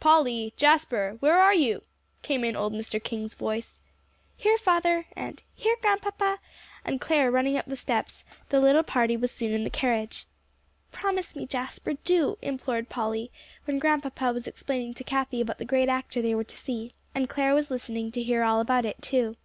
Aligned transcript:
"Polly 0.00 0.54
Jasper 0.56 1.18
where 1.20 1.38
are 1.42 1.52
you?" 1.52 1.82
came 2.22 2.42
in 2.42 2.56
old 2.56 2.72
Mr. 2.72 3.04
King's 3.04 3.34
voice. 3.34 3.80
"Here, 4.34 4.56
father," 4.56 5.04
and 5.14 5.42
"Here, 5.54 5.76
Grandpapa," 5.82 6.38
and 6.86 7.02
Clare 7.02 7.30
running 7.30 7.58
up 7.58 7.66
the 7.66 7.76
steps, 7.76 8.24
the 8.48 8.60
little 8.60 8.82
party 8.82 9.14
was 9.14 9.30
soon 9.30 9.52
in 9.52 9.62
the 9.62 9.68
carriage. 9.68 10.24
"Promise 10.90 11.36
me, 11.36 11.44
Jasper, 11.44 11.98
do," 12.02 12.38
implored 12.40 12.88
Polly, 12.88 13.30
when 13.66 13.78
Grandpapa 13.78 14.32
was 14.32 14.46
explaining 14.46 14.94
to 14.94 15.04
Cathie 15.04 15.42
about 15.42 15.58
the 15.58 15.66
great 15.66 15.90
actor 15.90 16.22
they 16.22 16.34
were 16.34 16.44
to 16.44 16.56
see, 16.56 16.94
and 17.14 17.28
Clare 17.28 17.54
was 17.54 17.70
listening 17.70 18.10
to 18.12 18.22
hear 18.22 18.42
all 18.42 18.60
about 18.60 18.86
it, 18.86 19.02
too. 19.02 19.36